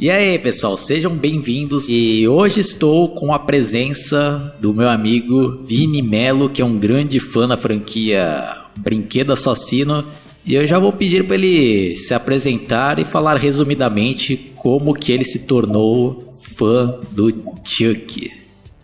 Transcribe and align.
E 0.00 0.10
aí, 0.10 0.38
pessoal, 0.38 0.78
sejam 0.78 1.14
bem-vindos. 1.14 1.86
E 1.86 2.26
hoje 2.26 2.62
estou 2.62 3.06
com 3.10 3.34
a 3.34 3.38
presença 3.38 4.56
do 4.58 4.72
meu 4.72 4.88
amigo 4.88 5.62
Vini 5.62 6.00
Melo, 6.00 6.48
que 6.48 6.62
é 6.62 6.64
um 6.64 6.78
grande 6.78 7.20
fã 7.20 7.46
da 7.46 7.54
franquia 7.54 8.62
Brinquedo 8.78 9.30
Assassino. 9.30 10.06
E 10.42 10.54
eu 10.54 10.66
já 10.66 10.78
vou 10.78 10.90
pedir 10.90 11.26
para 11.26 11.36
ele 11.36 11.98
se 11.98 12.14
apresentar 12.14 12.98
e 12.98 13.04
falar 13.04 13.36
resumidamente 13.36 14.50
como 14.56 14.94
que 14.94 15.12
ele 15.12 15.22
se 15.22 15.40
tornou 15.40 16.34
fã 16.56 16.98
do 17.10 17.30
Chuck. 17.62 18.32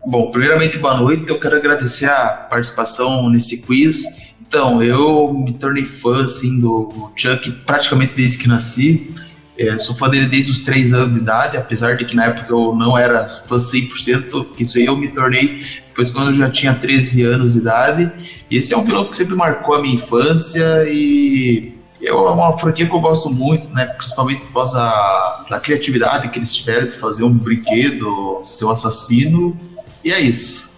Bom, 0.07 0.31
primeiramente, 0.31 0.77
boa 0.77 0.99
noite. 0.99 1.25
Eu 1.29 1.41
quero 1.41 1.57
agradecer 1.57 2.11
a 2.11 2.29
participação 2.51 3.31
nesse 3.31 3.57
quiz. 3.57 4.05
Então, 4.47 4.83
eu 4.83 5.33
me 5.33 5.55
tornei 5.55 5.85
fã 5.85 6.27
assim, 6.27 6.61
do 6.61 7.11
Chuck 7.17 7.51
praticamente 7.65 8.13
desde 8.13 8.37
que 8.37 8.47
nasci. 8.47 9.15
É, 9.59 9.79
sou 9.79 9.95
fã 9.95 10.09
dele 10.09 10.27
desde 10.27 10.51
os 10.51 10.61
3 10.61 10.93
anos 10.93 11.15
de 11.15 11.21
idade, 11.21 11.57
apesar 11.57 11.97
de 11.97 12.05
que 12.05 12.15
na 12.15 12.27
época 12.27 12.53
eu 12.53 12.75
não 12.75 12.97
era 12.97 13.27
fã 13.29 13.57
100%, 13.57 14.47
isso 14.59 14.79
aí 14.79 14.85
eu 14.85 14.97
me 14.97 15.09
tornei 15.09 15.65
depois 15.89 16.11
quando 16.11 16.29
eu 16.29 16.35
já 16.35 16.51
tinha 16.51 16.75
13 16.75 17.23
anos 17.23 17.55
de 17.55 17.61
idade. 17.61 18.13
E 18.51 18.59
esse 18.59 18.75
é 18.75 18.77
um 18.77 18.85
vilão 18.85 19.09
que 19.09 19.17
sempre 19.17 19.35
marcou 19.35 19.75
a 19.75 19.81
minha 19.81 19.95
infância 19.95 20.85
e 20.89 21.73
é 22.03 22.13
uma 22.13 22.57
franquia 22.59 22.87
que 22.87 22.95
eu 22.95 23.01
gosto 23.01 23.31
muito, 23.31 23.71
né? 23.71 23.87
Principalmente 23.87 24.43
por 24.43 24.53
causa 24.53 24.75
da, 24.75 25.47
da 25.51 25.61
criatividade 25.61 26.29
que 26.29 26.39
eles 26.39 26.55
tiveram 26.55 26.91
de 26.91 27.01
fazer 27.01 27.25
um 27.25 27.33
brinquedo, 27.33 28.43
ser 28.45 28.67
um 28.67 28.71
assassino. 28.71 29.57
E 30.05 30.13
é 30.13 30.21
isso. 30.21 30.69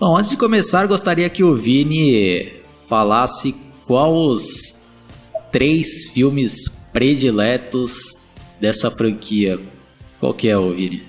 Bom, 0.00 0.16
antes 0.16 0.30
de 0.30 0.36
começar, 0.38 0.86
gostaria 0.86 1.28
que 1.28 1.44
o 1.44 1.54
Vini 1.54 2.62
falasse 2.88 3.54
qual 3.86 4.14
os 4.14 4.78
três 5.52 6.10
filmes 6.10 6.74
prediletos 6.94 7.92
dessa 8.60 8.90
franquia. 8.90 9.58
Qual 10.20 10.32
que 10.32 10.48
é, 10.48 10.56
o 10.56 10.72
Vini? 10.72 11.02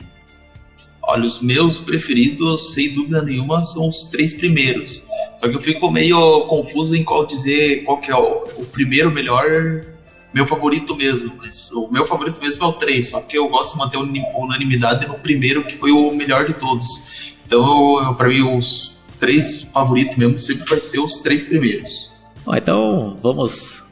Olha, 1.03 1.25
os 1.25 1.39
meus 1.39 1.77
preferidos, 1.77 2.73
sem 2.73 2.93
dúvida 2.93 3.21
nenhuma, 3.21 3.63
são 3.63 3.87
os 3.87 4.05
três 4.05 4.33
primeiros. 4.33 5.05
Só 5.37 5.47
que 5.47 5.55
eu 5.55 5.61
fico 5.61 5.91
meio 5.91 6.47
confuso 6.47 6.95
em 6.95 7.03
qual 7.03 7.25
dizer 7.25 7.83
qual 7.83 8.01
que 8.01 8.09
é 8.09 8.15
o, 8.15 8.43
o 8.57 8.65
primeiro 8.65 9.11
melhor, 9.11 9.85
meu 10.33 10.47
favorito 10.47 10.95
mesmo. 10.95 11.31
Mas 11.37 11.71
o 11.71 11.87
meu 11.91 12.05
favorito 12.07 12.41
mesmo 12.41 12.63
é 12.63 12.67
o 12.67 12.73
3, 12.73 13.09
só 13.09 13.21
que 13.21 13.37
eu 13.37 13.47
gosto 13.47 13.73
de 13.73 13.77
manter 13.77 13.97
unanimidade 13.97 15.07
no 15.07 15.13
primeiro, 15.19 15.63
que 15.63 15.77
foi 15.77 15.91
o 15.91 16.11
melhor 16.11 16.47
de 16.47 16.55
todos. 16.55 16.87
Então, 17.45 18.15
para 18.15 18.27
mim, 18.27 18.41
os 18.57 18.97
três 19.19 19.61
favoritos 19.61 20.17
mesmo 20.17 20.39
sempre 20.39 20.67
vai 20.67 20.79
ser 20.79 20.99
os 20.99 21.19
três 21.19 21.43
primeiros. 21.43 22.11
Bom, 22.43 22.55
então, 22.55 23.15
vamos 23.21 23.84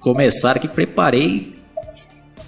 começar 0.00 0.56
aqui. 0.56 0.66
Preparei 0.66 1.54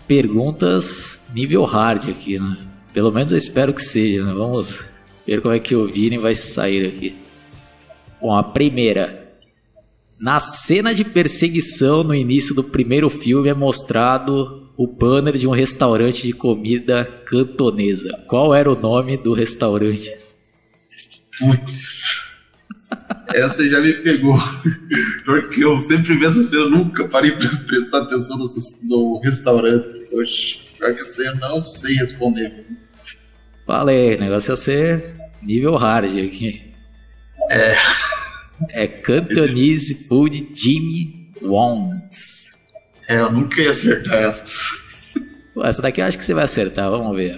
perguntas 0.09 1.21
nível 1.33 1.65
hard 1.65 2.09
aqui, 2.09 2.39
né? 2.39 2.57
Pelo 2.93 3.13
menos 3.13 3.31
eu 3.31 3.39
espero 3.39 3.73
que 3.73 3.83
seja, 3.83 4.25
né? 4.25 4.33
Vamos 4.35 4.85
ver 5.27 5.41
como 5.41 5.55
é 5.55 5.59
que 5.59 5.75
o 5.75 5.87
Vini 5.87 6.19
vai 6.19 6.35
sair 6.35 6.87
aqui. 6.87 7.15
Bom, 8.21 8.35
a 8.35 8.43
primeira. 8.43 9.21
Na 10.19 10.39
cena 10.39 10.95
de 10.95 11.05
perseguição 11.05 12.05
no 12.05 12.15
início 12.15 12.55
do 12.55 12.63
primeiro 12.63 13.11
filme 13.11 13.49
é 13.49 13.55
mostrado 13.55 14.71
o 14.77 14.87
banner 14.87 15.37
de 15.37 15.49
um 15.49 15.51
restaurante 15.51 16.27
de 16.27 16.33
comida 16.33 17.05
cantonesa. 17.27 18.23
Qual 18.29 18.55
era 18.55 18.71
o 18.71 18.79
nome 18.79 19.17
do 19.17 19.33
restaurante? 19.33 20.17
Putz. 21.39 22.12
Essa 23.35 23.69
já 23.69 23.81
me 23.81 23.93
pegou. 24.03 24.39
Porque 25.25 25.65
eu 25.65 25.79
sempre 25.81 26.15
vejo 26.17 26.41
essa 26.41 26.43
cena, 26.43 26.69
nunca 26.69 27.09
parei 27.09 27.33
pra 27.33 27.49
prestar 27.67 28.03
atenção 28.03 28.39
no, 28.83 29.21
restaurante. 29.21 30.07
Oxe, 30.13 30.59
pior 30.79 30.95
que 30.95 31.03
eu 31.23 31.37
não 31.37 31.63
sei 31.63 31.95
responder. 31.97 32.67
Falei, 33.67 34.17
o 34.17 34.21
negócio 34.21 34.53
ia 34.53 34.57
ser 34.57 35.15
nível 35.43 35.77
hard 35.77 36.19
aqui. 36.19 36.63
É. 37.51 37.77
É 38.71 38.87
Cantonese 38.87 40.07
Food 40.07 40.51
Jimmy 40.55 41.31
Wongs. 41.43 42.57
É, 43.09 43.21
eu 43.21 43.33
nunca 43.33 43.61
ia 43.61 43.71
acertar 43.71 44.15
essas. 44.15 44.83
Essa 45.65 45.83
daqui 45.83 46.01
eu 46.01 46.07
acho 46.07 46.17
que 46.17 46.25
você 46.25 46.33
vai 46.33 46.45
acertar, 46.45 46.91
vamos 46.91 47.15
ver. 47.17 47.37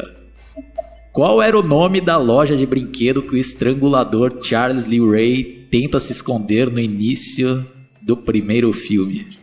Qual 1.13 1.41
era 1.41 1.59
o 1.59 1.63
nome 1.63 2.01
da 2.01 2.17
loja 2.17 2.57
de 2.57 2.67
brinquedo 2.67 3.23
que 3.23 3.35
o 3.35 3.39
estrangulador 3.39 4.41
Charles 4.43 4.87
Lee 4.87 5.01
Ray 5.01 5.64
tenta 5.75 5.99
se 5.99 6.13
esconder 6.13 6.71
no 6.71 6.79
início 6.79 7.69
do 8.01 8.17
primeiro 8.17 8.73
filme? 8.73 9.37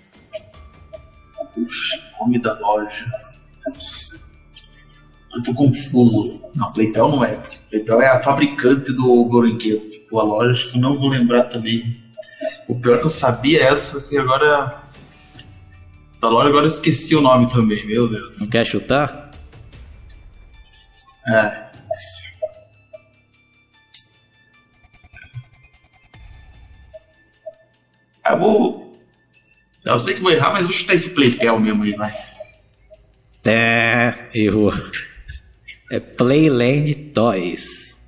Puxa, 1.53 2.01
nome 2.21 2.41
da 2.41 2.57
loja. 2.57 3.05
Eu 5.35 5.43
tô 5.43 5.53
confuso. 5.53 6.41
Não, 6.55 6.71
Playtel 6.71 7.09
não 7.09 7.25
é. 7.25 7.35
Playtel 7.69 8.01
é 8.01 8.07
a 8.07 8.23
fabricante 8.23 8.93
do 8.93 9.25
brinquedo. 9.25 9.89
Tipo, 9.89 10.19
a 10.19 10.23
loja 10.23 10.51
acho 10.51 10.71
que 10.71 10.77
eu 10.77 10.81
não 10.81 10.97
vou 10.97 11.09
lembrar 11.09 11.49
também. 11.49 11.97
O 12.69 12.79
pior 12.79 12.95
é 12.95 12.97
que 12.99 13.05
eu 13.05 13.09
sabia 13.09 13.63
essa, 13.63 13.99
que 13.99 14.17
agora. 14.17 14.83
Da 16.21 16.29
loja 16.29 16.47
agora 16.47 16.63
eu 16.63 16.69
esqueci 16.69 17.13
o 17.13 17.19
nome 17.19 17.51
também, 17.51 17.85
meu 17.85 18.07
Deus. 18.07 18.39
Não 18.39 18.47
quer 18.47 18.65
chutar? 18.65 19.31
É. 21.27 21.71
Eu 28.29 28.37
vou. 28.37 28.97
Eu 29.85 29.99
sei 29.99 30.13
que 30.13 30.21
vou 30.21 30.31
errar, 30.31 30.53
mas 30.53 30.63
vou 30.63 30.73
chutar 30.73 30.93
esse 30.93 31.09
Playtel 31.11 31.59
mesmo 31.59 31.83
aí, 31.83 31.93
vai. 31.93 32.13
É, 33.45 34.13
errou. 34.33 34.73
É 35.91 35.99
Playland 35.99 36.93
Toys. 37.13 37.99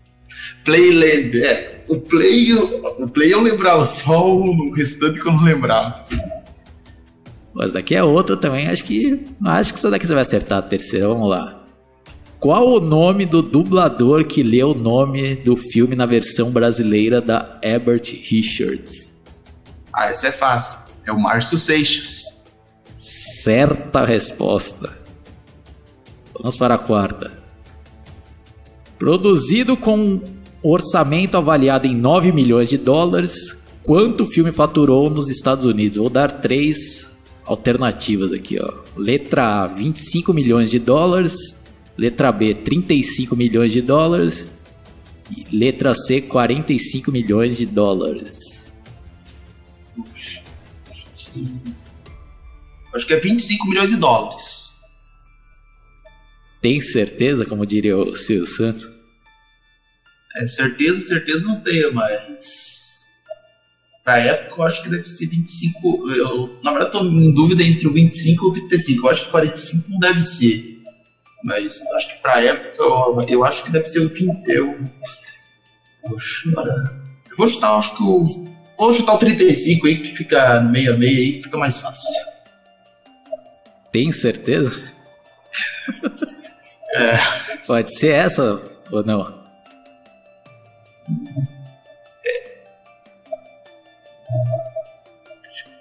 Playland, 0.64 1.42
é. 1.42 1.84
O 1.88 2.00
Play, 2.00 2.54
o 2.54 3.10
Play 3.10 3.34
eu 3.34 3.42
lembrava, 3.42 3.84
só 3.84 4.34
o 4.34 4.72
restante 4.72 5.20
que 5.20 5.28
eu 5.28 5.34
não 5.34 5.44
lembrava. 5.44 6.06
Mas 7.54 7.74
daqui 7.74 7.96
é 7.96 8.04
outra 8.04 8.38
também, 8.38 8.68
acho 8.68 8.84
que. 8.86 9.22
Acho 9.46 9.74
que 9.74 9.80
essa 9.80 9.92
daqui 9.92 10.08
você 10.08 10.14
vai 10.14 10.22
acertar 10.22 10.60
a 10.60 10.62
terceira, 10.62 11.08
vamos 11.08 11.30
lá. 11.30 11.64
Qual 12.40 12.68
o 12.70 12.80
nome 12.80 13.26
do 13.26 13.42
dublador 13.42 14.26
que 14.26 14.44
leu 14.44 14.72
o 14.72 14.76
nome 14.76 15.36
do 15.36 15.56
filme 15.56 15.96
na 15.96 16.06
versão 16.06 16.52
brasileira 16.52 17.22
da 17.22 17.60
Herbert 17.64 18.04
Richards? 18.22 19.13
Ah, 19.94 20.08
essa 20.08 20.28
é 20.28 20.32
fácil. 20.32 20.80
É 21.06 21.12
o 21.12 21.20
Márcio 21.20 21.58
Seixas. 21.58 22.38
Certa 22.98 24.06
resposta. 24.06 24.98
Vamos 26.40 26.58
para 26.58 26.76
a 26.76 26.80
quarta. 26.80 27.44
Produzido 28.98 29.78
com 29.78 30.22
orçamento 30.64 31.38
avaliado 31.38 31.86
em 31.86 31.96
9 31.96 32.32
milhões 32.32 32.70
de 32.70 32.78
dólares, 32.78 33.58
quanto 33.84 34.24
o 34.24 34.28
filme 34.28 34.52
faturou 34.52 35.10
nos 35.10 35.30
Estados 35.30 35.66
Unidos? 35.66 35.98
Vou 35.98 36.10
dar 36.10 36.32
três 36.32 37.12
alternativas 37.46 38.32
aqui, 38.32 38.58
ó. 38.60 38.74
Letra 38.96 39.64
A, 39.64 39.68
25 39.68 40.34
milhões 40.34 40.72
de 40.72 40.80
dólares. 40.80 41.60
Letra 41.98 42.32
B, 42.32 42.56
35 42.56 43.36
milhões 43.36 43.74
de 43.74 43.82
dólares. 43.82 44.50
E 45.30 45.56
letra 45.56 45.94
C, 45.94 46.22
45 46.22 47.12
milhões 47.12 47.58
de 47.58 47.66
dólares. 47.66 48.63
Acho 52.94 53.08
que 53.08 53.14
é 53.14 53.20
25 53.20 53.68
milhões 53.68 53.90
de 53.92 53.98
dólares. 53.98 54.74
Tem 56.62 56.80
certeza, 56.80 57.46
como 57.46 57.66
diria 57.66 57.98
o 57.98 58.16
Silvio 58.16 58.46
Santos? 58.46 58.86
É, 60.38 60.48
certeza, 60.48 61.02
certeza 61.02 61.46
não 61.46 61.60
tenho, 61.62 61.94
mas. 61.94 63.12
Pra 64.04 64.18
época 64.18 64.62
eu 64.62 64.64
acho 64.64 64.84
que 64.84 64.90
deve 64.90 65.06
ser 65.06 65.28
25. 65.28 66.10
Eu, 66.12 66.58
na 66.64 66.72
verdade, 66.72 66.92
tô 66.92 67.04
em 67.06 67.34
dúvida 67.34 67.64
entre 67.64 67.88
o 67.88 67.94
25 67.94 68.46
e 68.46 68.50
o 68.50 68.54
35. 68.54 69.06
Eu 69.06 69.12
acho 69.12 69.26
que 69.26 69.32
45 69.32 69.90
não 69.90 70.00
deve 70.00 70.22
ser. 70.24 70.82
Mas 71.44 71.82
acho 71.96 72.08
que 72.08 72.22
pra 72.22 72.42
época 72.42 72.82
eu, 72.82 73.26
eu 73.28 73.46
acho 73.46 73.64
que 73.64 73.72
deve 73.72 73.86
ser 73.86 74.00
o 74.00 74.10
20. 74.10 74.48
Eu. 74.48 74.90
Poxa, 76.02 76.50
eu 77.30 77.38
vou 77.38 77.48
chutar, 77.48 77.78
acho 77.78 77.96
que 77.96 78.04
o. 78.04 78.53
Vou 78.78 78.94
chutar 78.94 79.16
o 79.16 79.20
35 79.20 79.88
aí, 79.88 80.02
que 80.02 80.16
fica 80.18 80.62
no 80.62 80.72
meio 80.72 80.94
a 80.94 80.98
meio 80.98 81.18
aí, 81.18 81.44
fica 81.44 81.58
mais 81.58 81.80
fácil. 81.80 82.24
Tem 83.92 84.12
certeza? 84.12 84.92
É. 86.96 87.18
Pode 87.66 87.92
ser 87.98 88.10
essa 88.10 88.62
ou 88.92 89.04
não? 89.04 89.22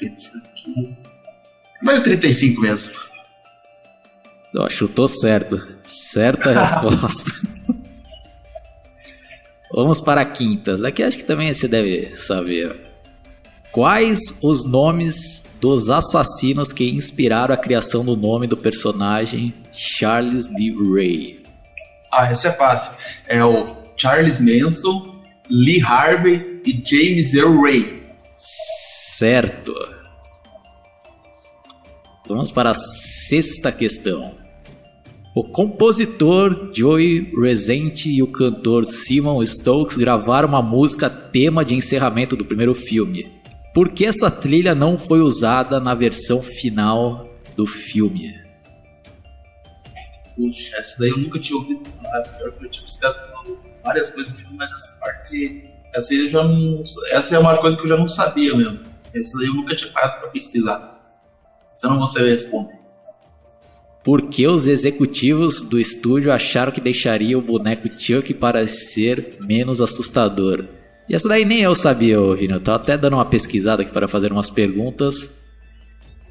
Aqui. 0.02 0.16
Mas 1.82 1.98
é 1.98 2.02
35 2.02 2.60
mesmo. 2.60 2.92
Ó, 4.56 4.68
chutou 4.68 5.08
certo. 5.08 5.76
Certa 5.82 6.52
resposta. 6.58 7.30
Vamos 9.74 10.00
para 10.00 10.20
a 10.20 10.24
quinta. 10.24 10.76
Daqui 10.76 11.02
acho 11.02 11.16
que 11.16 11.24
também 11.24 11.52
você 11.52 11.66
deve 11.66 12.14
saber. 12.16 12.78
Quais 13.72 14.38
os 14.42 14.68
nomes 14.68 15.44
dos 15.58 15.88
assassinos 15.88 16.72
que 16.72 16.90
inspiraram 16.90 17.54
a 17.54 17.56
criação 17.56 18.04
do 18.04 18.16
nome 18.16 18.46
do 18.46 18.56
personagem 18.56 19.54
Charles 19.72 20.48
D. 20.48 20.74
Ray? 20.94 21.42
Ah, 22.12 22.28
essa 22.28 22.48
é 22.48 22.52
fácil. 22.52 22.92
É 23.26 23.42
o 23.42 23.74
Charles 23.96 24.38
Manson, 24.38 25.18
Lee 25.48 25.82
Harvey 25.82 26.60
e 26.66 26.82
James 26.84 27.32
Earl 27.32 27.62
Ray. 27.62 28.02
Certo. 28.34 29.72
Vamos 32.28 32.52
para 32.52 32.70
a 32.70 32.74
sexta 32.74 33.72
questão. 33.72 34.41
O 35.34 35.42
compositor 35.42 36.70
Joey 36.74 37.32
Resente 37.34 38.10
e 38.10 38.22
o 38.22 38.30
cantor 38.30 38.84
Simon 38.84 39.42
Stokes 39.46 39.96
gravaram 39.96 40.46
uma 40.46 40.60
música 40.60 41.08
tema 41.08 41.64
de 41.64 41.74
encerramento 41.74 42.36
do 42.36 42.44
primeiro 42.44 42.74
filme. 42.74 43.32
Por 43.72 43.90
que 43.90 44.04
essa 44.04 44.30
trilha 44.30 44.74
não 44.74 44.98
foi 44.98 45.22
usada 45.22 45.80
na 45.80 45.94
versão 45.94 46.42
final 46.42 47.26
do 47.56 47.66
filme? 47.66 48.30
Puxa, 50.36 50.76
essa 50.76 50.98
daí 50.98 51.08
eu 51.08 51.16
nunca 51.16 51.40
tinha 51.40 51.58
ouvido 51.58 51.80
falar. 52.02 52.38
Eu 52.38 52.68
tinha 52.68 52.82
buscado 52.82 53.16
várias 53.82 54.10
coisas 54.10 54.30
no 54.34 54.38
filme, 54.38 54.56
mas 54.58 54.70
essa 54.70 54.98
parte. 55.00 55.64
Essa, 55.94 56.12
eu 56.12 56.28
já 56.28 56.44
não, 56.44 56.84
essa 57.10 57.36
é 57.36 57.38
uma 57.38 57.56
coisa 57.56 57.78
que 57.78 57.84
eu 57.84 57.88
já 57.88 57.96
não 57.96 58.08
sabia 58.08 58.54
mesmo. 58.54 58.80
Essa 59.14 59.38
daí 59.38 59.46
eu 59.46 59.54
nunca 59.54 59.74
tinha 59.74 59.90
parado 59.92 60.20
pra 60.20 60.28
pesquisar. 60.28 61.00
Você 61.72 61.88
não 61.88 61.96
vou 61.96 62.06
saber 62.06 62.32
responder. 62.32 62.81
Por 64.04 64.28
que 64.28 64.46
os 64.46 64.66
executivos 64.66 65.62
do 65.62 65.78
estúdio 65.78 66.32
acharam 66.32 66.72
que 66.72 66.80
deixaria 66.80 67.38
o 67.38 67.42
boneco 67.42 67.88
Chuck 67.96 68.34
parecer 68.34 69.36
menos 69.40 69.80
assustador? 69.80 70.64
E 71.08 71.14
essa 71.14 71.28
daí 71.28 71.44
nem 71.44 71.60
eu 71.60 71.74
sabia, 71.74 72.18
Vini. 72.34 72.52
Eu 72.52 72.60
tava 72.60 72.82
até 72.82 72.96
dando 72.98 73.14
uma 73.14 73.24
pesquisada 73.24 73.82
aqui 73.82 73.92
para 73.92 74.08
fazer 74.08 74.32
umas 74.32 74.50
perguntas. 74.50 75.32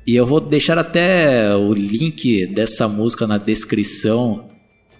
E 0.05 0.15
eu 0.15 0.25
vou 0.25 0.41
deixar 0.41 0.77
até 0.77 1.55
o 1.55 1.73
link 1.73 2.47
dessa 2.47 2.87
música 2.87 3.25
na 3.25 3.37
descrição 3.37 4.49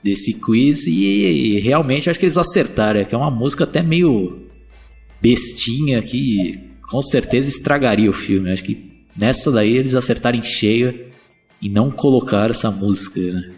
desse 0.01 0.33
quiz. 0.33 0.87
E, 0.87 0.93
e 0.93 1.59
realmente 1.59 2.09
acho 2.09 2.19
que 2.19 2.25
eles 2.25 2.37
acertaram. 2.37 3.01
É 3.01 3.03
que 3.03 3.13
é 3.13 3.17
uma 3.17 3.31
música 3.31 3.65
até 3.65 3.83
meio 3.83 4.47
bestinha 5.21 6.01
que 6.01 6.71
com 6.89 7.01
certeza 7.01 7.49
estragaria 7.49 8.09
o 8.09 8.13
filme. 8.13 8.49
Acho 8.49 8.63
que 8.63 8.91
nessa 9.17 9.51
daí 9.51 9.75
eles 9.75 9.93
acertaram 9.93 10.39
em 10.39 10.43
cheio 10.43 11.10
e 11.61 11.69
não 11.69 11.91
colocar 11.91 12.49
essa 12.49 12.71
música, 12.71 13.19
né? 13.19 13.49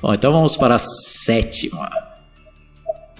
Bom, 0.00 0.14
então 0.14 0.32
vamos 0.32 0.56
para 0.56 0.76
a 0.76 0.78
sétima. 0.78 1.90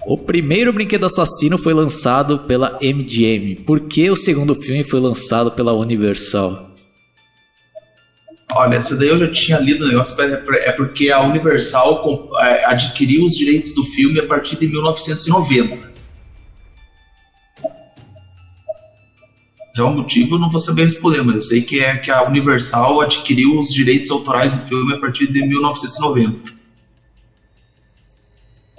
O 0.05 0.17
primeiro 0.17 0.71
brinquedo 0.71 1.05
assassino 1.05 1.57
foi 1.57 1.73
lançado 1.73 2.39
pela 2.39 2.79
MGM. 2.81 3.55
Por 3.65 3.81
que 3.81 4.09
o 4.09 4.15
segundo 4.15 4.55
filme 4.55 4.83
foi 4.83 5.01
lançado 5.01 5.51
pela 5.51 5.73
Universal? 5.73 6.71
Olha, 8.53 8.75
essa 8.75 8.95
daí 8.95 9.09
eu 9.09 9.19
já 9.19 9.29
tinha 9.29 9.59
lido 9.59 9.83
o 9.83 9.87
negócio, 9.89 10.15
é 10.21 10.71
porque 10.71 11.11
a 11.11 11.21
Universal 11.21 12.29
é, 12.39 12.65
adquiriu 12.65 13.25
os 13.25 13.35
direitos 13.35 13.73
do 13.73 13.83
filme 13.83 14.19
a 14.21 14.25
partir 14.25 14.57
de 14.57 14.67
1990. 14.67 15.96
Já 19.77 19.85
o 19.85 19.93
motivo 19.93 20.33
eu 20.33 20.39
não 20.39 20.49
vou 20.49 20.59
saber 20.59 20.85
responder, 20.85 21.21
mas 21.21 21.35
eu 21.35 21.41
sei 21.43 21.61
que 21.61 21.79
é 21.79 21.95
que 21.97 22.09
a 22.09 22.27
Universal 22.27 22.99
adquiriu 22.99 23.59
os 23.59 23.71
direitos 23.71 24.09
autorais 24.09 24.55
do 24.55 24.65
filme 24.65 24.95
a 24.95 24.97
partir 24.97 25.31
de 25.31 25.39
1990. 25.39 26.51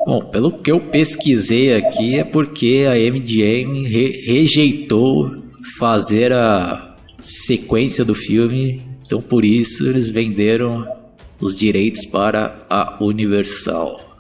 Bom, 0.05 0.25
pelo 0.25 0.59
que 0.59 0.73
eu 0.73 0.81
pesquisei 0.81 1.73
aqui 1.77 2.17
é 2.17 2.25
porque 2.25 2.85
a 2.89 2.97
MGM 2.97 3.85
re 3.85 4.25
rejeitou 4.27 5.45
fazer 5.79 6.33
a 6.33 6.97
sequência 7.21 8.05
do 8.05 8.17
filme, 8.17 8.83
então 9.07 9.23
por 9.23 9.45
isso 9.45 9.87
eles 9.87 10.11
venderam 10.11 10.85
os 11.41 11.55
direitos 11.55 12.07
para 12.07 12.67
a 12.69 12.99
Universal. 13.01 14.19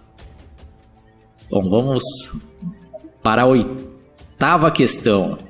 Bom, 1.50 1.68
vamos 1.68 2.04
para 3.20 3.42
a 3.42 3.46
oitava 3.46 4.70
questão. 4.70 5.47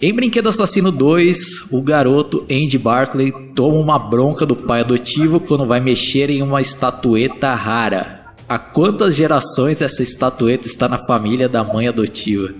Em 0.00 0.14
Brinquedo 0.14 0.48
Assassino 0.48 0.92
2, 0.92 1.72
o 1.72 1.82
garoto 1.82 2.46
Andy 2.48 2.78
Barclay 2.78 3.32
toma 3.52 3.78
uma 3.78 3.98
bronca 3.98 4.46
do 4.46 4.54
pai 4.54 4.82
adotivo 4.82 5.40
quando 5.40 5.66
vai 5.66 5.80
mexer 5.80 6.30
em 6.30 6.40
uma 6.40 6.60
estatueta 6.60 7.52
rara. 7.52 8.26
Há 8.48 8.60
quantas 8.60 9.16
gerações 9.16 9.82
essa 9.82 10.00
estatueta 10.00 10.68
está 10.68 10.88
na 10.88 11.04
família 11.04 11.48
da 11.48 11.64
mãe 11.64 11.88
adotiva? 11.88 12.54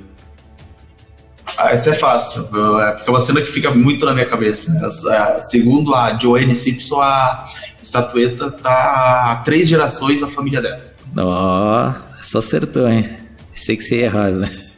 Ah, 1.56 1.70
essa 1.70 1.90
é 1.90 1.94
fácil, 1.94 2.42
é 2.42 2.92
porque 2.94 3.08
é 3.08 3.12
uma 3.12 3.20
cena 3.20 3.40
que 3.40 3.52
fica 3.52 3.70
muito 3.72 4.04
na 4.04 4.14
minha 4.14 4.26
cabeça. 4.26 4.72
É, 5.08 5.40
segundo 5.40 5.94
a 5.94 6.18
Joanne 6.18 6.56
Simpson, 6.56 7.00
a 7.00 7.48
estatueta 7.80 8.48
está 8.48 9.30
há 9.30 9.42
três 9.44 9.68
gerações 9.68 10.24
a 10.24 10.26
família 10.26 10.60
dela. 10.60 10.82
Ó, 11.16 11.88
oh, 11.88 12.20
essa 12.20 12.40
acertou, 12.40 12.88
hein? 12.88 13.08
Sei 13.54 13.76
que 13.76 13.84
você 13.84 14.00
ia 14.00 14.06
errar, 14.06 14.32
né? 14.32 14.70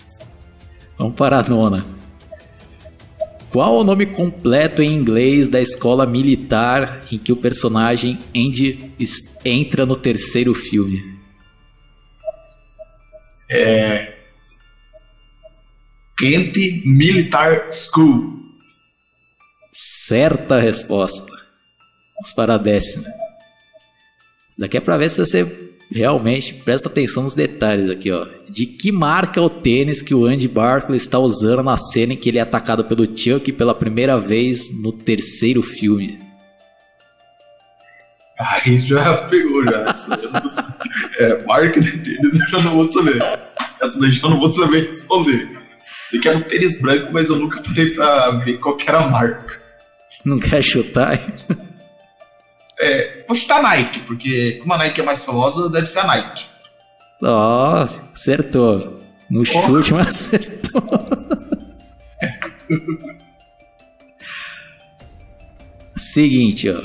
Vamos 0.99 1.15
para 1.15 1.39
a 1.39 1.43
nona. 1.43 2.00
Qual 3.51 3.79
o 3.79 3.85
nome 3.85 4.07
completo 4.07 4.81
em 4.81 4.93
inglês 4.93 5.49
da 5.49 5.61
escola 5.61 6.07
militar 6.07 7.05
em 7.11 7.19
que 7.19 7.33
o 7.33 7.37
personagem 7.37 8.17
Andy 8.35 8.93
entra 9.45 9.85
no 9.85 9.97
terceiro 9.97 10.55
filme? 10.55 11.19
É. 13.51 14.15
Kent 16.17 16.55
Military 16.85 17.73
School. 17.73 18.39
Certa 19.73 20.61
resposta. 20.61 21.33
Vamos 22.15 22.33
para 22.37 22.55
a 22.55 22.59
décima. 22.59 23.09
Daqui 24.57 24.77
é 24.77 24.81
para 24.81 24.97
ver 24.97 25.11
se 25.11 25.19
você 25.19 25.71
realmente 25.91 26.55
presta 26.55 26.89
atenção 26.89 27.25
nos 27.25 27.35
detalhes 27.35 27.91
aqui, 27.91 28.13
ó. 28.13 28.29
De 28.53 28.67
que 28.67 28.91
marca 28.91 29.39
é 29.39 29.43
o 29.43 29.49
tênis 29.49 30.03
que 30.03 30.15
o 30.15 30.27
Andy 30.27 30.49
Barkley 30.49 30.97
está 30.97 31.19
usando 31.19 31.63
na 31.63 31.77
cena 31.77 32.15
em 32.15 32.17
que 32.17 32.29
ele 32.29 32.39
é 32.39 32.43
atacado 32.43 32.85
pelo 32.85 33.07
Chuck 33.07 33.53
pela 33.53 33.75
primeira 33.75 34.19
vez 34.19 34.77
no 34.77 34.93
terceiro 34.93 35.63
filme? 35.63 36.19
Aí 38.39 38.79
já 38.79 39.29
pegou, 39.29 39.65
já. 39.65 39.85
é, 41.19 41.45
marca 41.45 41.81
de 41.81 41.93
tênis 41.99 42.41
eu 42.41 42.49
já 42.49 42.61
não 42.63 42.75
vou 42.75 42.91
saber. 42.91 43.23
Essa 43.81 44.01
daí 44.01 44.11
já 44.11 44.29
não 44.29 44.41
vou 44.41 44.49
saber 44.49 44.87
responder. 44.87 45.47
Sei 46.11 46.19
que 46.21 46.29
era 46.29 46.39
um 46.39 46.43
tênis 46.43 46.81
branco, 46.81 47.13
mas 47.13 47.29
eu 47.29 47.37
nunca 47.37 47.63
parei 47.63 47.95
pra 47.95 48.31
ver 48.31 48.59
qual 48.59 48.77
era 48.85 48.99
a 49.05 49.09
marca. 49.09 49.63
Não 50.25 50.39
quer 50.39 50.63
chutar? 50.63 51.19
É, 52.81 53.25
vou 53.29 53.37
chutar 53.37 53.63
Nike, 53.63 54.01
porque 54.01 54.59
como 54.61 54.73
a 54.73 54.79
Nike 54.79 55.01
é 55.01 55.05
mais 55.05 55.25
famosa, 55.25 55.69
deve 55.69 55.87
ser 55.87 56.01
a 56.01 56.07
Nike. 56.07 56.47
Ó, 57.23 57.85
oh, 57.85 58.13
acertou. 58.15 58.95
No 59.31 59.43
oh. 59.43 59.45
chute, 59.45 59.93
mas 59.93 60.09
acertou. 60.09 60.83
Seguinte, 65.97 66.71
ó. 66.71 66.81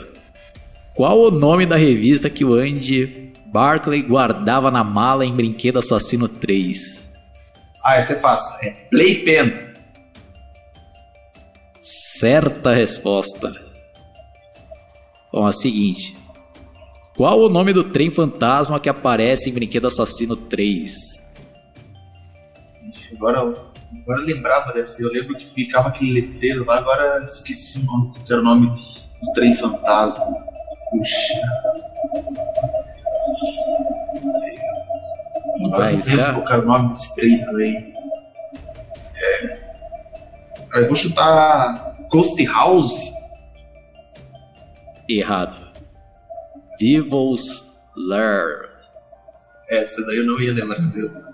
Qual 0.94 1.20
o 1.20 1.32
nome 1.32 1.66
da 1.66 1.76
revista 1.76 2.30
que 2.30 2.46
o 2.46 2.54
Andy 2.54 3.34
Barclay 3.48 4.02
guardava 4.02 4.70
na 4.70 4.84
mala 4.84 5.26
em 5.26 5.34
Brinquedo 5.34 5.80
Assassino 5.80 6.28
3? 6.28 7.14
Ah, 7.84 7.96
essa 7.96 8.14
é 8.14 8.20
fácil. 8.20 8.58
É 8.62 8.72
Playpen. 8.90 9.74
Certa 11.82 12.74
resposta. 12.74 13.52
Bom, 15.32 15.46
é 15.46 15.50
o 15.50 15.54
seguinte. 15.54 16.18
Qual 17.16 17.40
o 17.40 17.50
nome 17.50 17.72
do 17.72 17.84
trem 17.84 18.12
fantasma 18.12 18.78
que 18.78 18.90
aparece 18.90 19.50
em 19.50 19.54
Brinquedo 19.54 19.88
Assassino 19.88 20.36
3? 20.36 20.94
Agora, 23.14 23.40
agora 23.40 24.20
eu 24.20 24.26
lembrava 24.26 24.74
dessa. 24.74 25.02
Eu 25.02 25.10
lembro 25.10 25.38
que 25.38 25.46
ficava 25.54 25.88
aquele 25.88 26.12
letreiro 26.12 26.66
lá, 26.66 26.78
agora 26.80 27.24
esqueci 27.24 27.80
o 27.80 27.86
nome, 27.86 28.14
que 28.14 28.34
era 28.34 28.42
o 28.42 28.44
nome 28.44 28.68
do 28.68 29.32
trem 29.34 29.56
fantasma. 29.56 30.26
Puxa. 30.92 31.42
Não 35.60 35.70
vai 35.72 35.94
arriscar? 35.94 36.44
Era 36.50 36.62
o 36.62 36.66
nome 36.66 36.94
desse 36.94 37.16
trem 37.16 37.46
também? 37.46 37.94
É. 39.16 39.66
Eu 40.76 40.88
vou 40.88 40.96
chutar 40.98 41.96
Ghost 42.12 42.46
House. 42.46 43.14
Errado. 45.08 45.65
Devil's 46.80 47.66
Lair. 47.96 48.70
É, 49.70 49.84
essa 49.84 50.06
daí 50.06 50.18
eu 50.18 50.26
não 50.26 50.40
ia 50.40 50.54
lembrar. 50.54 50.80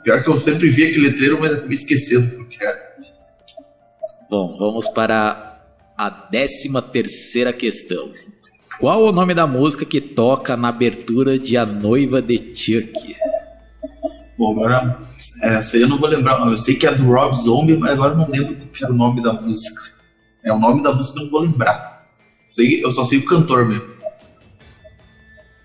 Pior 0.03 0.23
que 0.23 0.29
eu 0.29 0.39
sempre 0.39 0.69
vi 0.69 0.85
aquele 0.85 1.09
letreiro, 1.09 1.39
mas 1.39 1.51
eu 1.51 1.67
me 1.67 1.73
esquecendo 1.73 2.37
do 2.37 2.47
que 2.47 2.63
era. 2.63 2.91
Bom, 4.29 4.57
vamos 4.57 4.87
para 4.87 5.61
a 5.97 6.09
décima 6.09 6.81
terceira 6.81 7.51
questão. 7.51 8.11
Qual 8.79 9.03
o 9.03 9.11
nome 9.11 9.33
da 9.33 9.45
música 9.45 9.85
que 9.85 10.01
toca 10.01 10.55
na 10.57 10.69
abertura 10.69 11.37
de 11.37 11.57
A 11.57 11.65
Noiva 11.65 12.21
de 12.21 12.37
Chuck? 12.55 13.15
Bom, 14.37 14.53
agora 14.53 14.97
é, 15.43 15.55
essa 15.57 15.77
aí 15.77 15.83
eu 15.83 15.89
não 15.89 15.99
vou 15.99 16.09
lembrar. 16.09 16.39
Eu 16.47 16.57
sei 16.57 16.75
que 16.75 16.87
é 16.87 16.95
do 16.95 17.05
Rob 17.05 17.35
Zombie, 17.35 17.77
mas 17.77 17.91
agora 17.91 18.13
eu 18.13 18.17
não 18.17 18.29
lembro 18.29 18.55
qual 18.55 18.69
era 18.81 18.91
o 18.91 18.95
nome 18.95 19.21
da 19.21 19.33
música. 19.33 19.81
É 20.43 20.51
o 20.51 20.57
nome 20.57 20.81
da 20.81 20.93
música 20.93 21.19
eu 21.19 21.25
não 21.25 21.31
vou 21.31 21.41
lembrar. 21.41 22.07
Eu 22.57 22.91
só 22.91 23.03
sei 23.03 23.19
o 23.19 23.25
cantor 23.25 23.67
mesmo. 23.67 24.00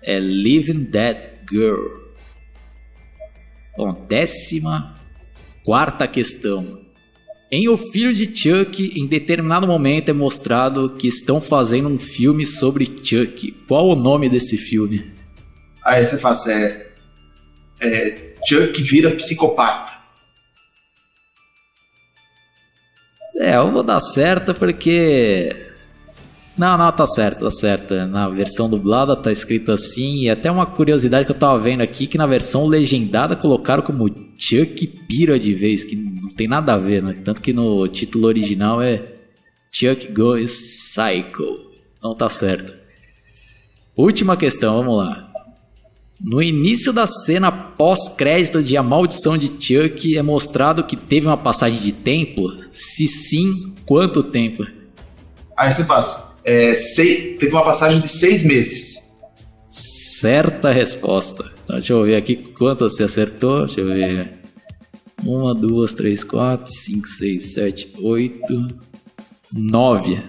É 0.07 0.21
Living 0.21 0.85
Dead 0.85 1.17
Girl. 1.51 2.07
Bom, 3.75 4.05
décima 4.07 4.95
quarta 5.65 6.07
questão. 6.07 6.79
Em 7.51 7.67
O 7.67 7.75
Filho 7.75 8.13
de 8.13 8.25
Chuck, 8.33 8.97
em 8.97 9.05
determinado 9.05 9.67
momento 9.67 10.07
é 10.07 10.13
mostrado 10.13 10.91
que 10.91 11.09
estão 11.09 11.41
fazendo 11.41 11.89
um 11.89 11.99
filme 11.99 12.45
sobre 12.45 12.85
Chuck. 12.85 13.51
Qual 13.67 13.85
o 13.85 13.97
nome 13.97 14.29
desse 14.29 14.57
filme? 14.57 15.11
Ah, 15.83 15.97
essa 15.97 16.15
é 16.15 16.19
fácil. 16.19 16.53
É, 16.53 16.87
é 17.81 18.33
Chuck 18.47 18.81
vira 18.83 19.11
psicopata. 19.11 19.91
É, 23.35 23.57
eu 23.57 23.71
vou 23.73 23.83
dar 23.83 23.99
certo 23.99 24.53
porque. 24.53 25.66
Não, 26.57 26.75
não, 26.75 26.91
tá 26.91 27.05
certo, 27.05 27.41
tá 27.41 27.51
certo. 27.51 27.93
Na 28.07 28.27
versão 28.29 28.67
dublada 28.67 29.15
tá 29.15 29.31
escrito 29.31 29.71
assim. 29.71 30.23
E 30.23 30.29
até 30.29 30.49
uma 30.49 30.65
curiosidade 30.65 31.25
que 31.25 31.31
eu 31.31 31.37
tava 31.37 31.59
vendo 31.59 31.81
aqui: 31.81 32.07
que 32.07 32.17
na 32.17 32.25
versão 32.25 32.65
legendada 32.65 33.35
colocaram 33.35 33.83
como 33.83 34.09
Chuck 34.37 34.87
pira 35.07 35.39
de 35.39 35.53
vez, 35.53 35.83
que 35.83 35.95
não 35.95 36.29
tem 36.29 36.47
nada 36.47 36.73
a 36.73 36.77
ver, 36.77 37.03
né? 37.03 37.13
Tanto 37.23 37.41
que 37.41 37.53
no 37.53 37.87
título 37.87 38.25
original 38.25 38.81
é 38.81 39.03
Chuck 39.71 40.11
Goes 40.11 40.95
Psycho. 40.95 41.59
Não 42.01 42.15
tá 42.15 42.27
certo. 42.27 42.73
Última 43.95 44.35
questão, 44.35 44.77
vamos 44.77 44.97
lá. 44.97 45.27
No 46.19 46.41
início 46.41 46.91
da 46.91 47.05
cena 47.05 47.51
pós-crédito 47.51 48.63
de 48.63 48.75
A 48.75 48.81
Maldição 48.81 49.37
de 49.37 49.47
Chuck 49.47 50.17
é 50.17 50.21
mostrado 50.23 50.83
que 50.83 50.95
teve 50.95 51.27
uma 51.27 51.37
passagem 51.37 51.79
de 51.79 51.91
tempo? 51.91 52.41
Se 52.71 53.07
sim, 53.07 53.75
quanto 53.85 54.23
tempo? 54.23 54.65
Aí 55.55 55.71
você 55.71 55.83
passa. 55.83 56.26
É, 56.47 56.77
seis, 56.77 57.37
teve 57.37 57.51
uma 57.51 57.65
passagem 57.65 58.01
de 58.01 58.07
seis 58.07 58.45
meses. 58.45 59.05
Certa 59.65 60.71
resposta. 60.71 61.51
Então 61.61 61.75
deixa 61.75 61.91
eu 61.91 62.05
ver 62.05 62.15
aqui 62.15 62.37
quanto 62.37 62.89
você 62.89 63.03
acertou. 63.03 63.65
Deixa 63.65 63.81
eu 63.81 63.87
ver. 63.87 64.29
Uma, 65.25 65.53
duas, 65.53 65.93
três, 65.93 66.23
quatro, 66.23 66.71
cinco, 66.71 67.05
seis, 67.05 67.51
sete, 67.51 67.93
oito, 68.01 68.65
nove. 69.51 70.21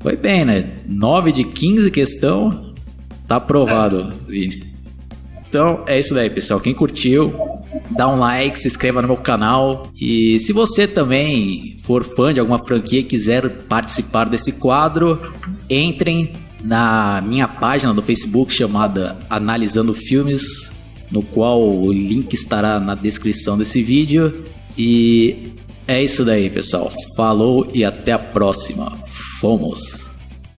Foi 0.00 0.16
bem, 0.16 0.46
né? 0.46 0.78
Nove 0.86 1.30
de 1.30 1.44
quinze 1.44 1.90
questão. 1.90 2.72
Tá 3.28 3.36
aprovado, 3.36 4.14
é. 4.26 4.30
Vini. 4.30 4.64
Então 5.46 5.84
é 5.86 5.98
isso 5.98 6.14
daí, 6.14 6.30
pessoal. 6.30 6.58
Quem 6.58 6.72
curtiu, 6.72 7.34
dá 7.90 8.08
um 8.08 8.18
like, 8.18 8.58
se 8.58 8.68
inscreva 8.68 9.02
no 9.02 9.08
meu 9.08 9.16
canal. 9.16 9.90
E 10.00 10.38
se 10.38 10.52
você 10.52 10.86
também 10.86 11.76
for 11.84 12.04
fã 12.04 12.32
de 12.32 12.40
alguma 12.40 12.58
franquia 12.64 13.00
e 13.00 13.04
quiser 13.04 13.48
participar 13.64 14.28
desse 14.28 14.52
quadro, 14.52 15.32
entrem 15.68 16.32
na 16.62 17.22
minha 17.26 17.48
página 17.48 17.92
do 17.94 18.02
Facebook 18.02 18.52
chamada 18.52 19.18
Analisando 19.28 19.94
Filmes, 19.94 20.70
no 21.10 21.22
qual 21.22 21.60
o 21.60 21.92
link 21.92 22.34
estará 22.34 22.78
na 22.78 22.94
descrição 22.94 23.56
desse 23.56 23.82
vídeo. 23.82 24.44
E 24.76 25.54
é 25.86 26.02
isso 26.02 26.24
daí, 26.24 26.48
pessoal. 26.48 26.90
Falou 27.16 27.66
e 27.74 27.84
até 27.84 28.12
a 28.12 28.18
próxima. 28.18 28.96
Fomos! 29.40 30.09